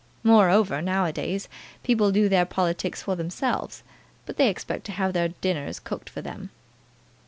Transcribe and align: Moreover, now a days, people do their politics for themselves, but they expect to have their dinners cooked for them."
Moreover, 0.23 0.81
now 0.81 1.05
a 1.05 1.13
days, 1.13 1.47
people 1.83 2.11
do 2.11 2.27
their 2.27 2.43
politics 2.43 3.03
for 3.03 3.15
themselves, 3.15 3.83
but 4.25 4.37
they 4.37 4.49
expect 4.49 4.83
to 4.85 4.91
have 4.93 5.13
their 5.13 5.27
dinners 5.27 5.79
cooked 5.79 6.09
for 6.09 6.23
them." 6.23 6.49